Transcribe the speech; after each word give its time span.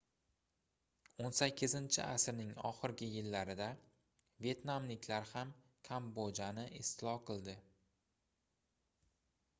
18-asrning 1.23 2.53
oxirgi 2.69 3.09
yillarida 3.17 3.67
vetnamliklar 4.47 5.29
ham 5.35 5.53
kambodjani 5.91 6.67
istilo 6.83 7.17
qildi 7.29 7.59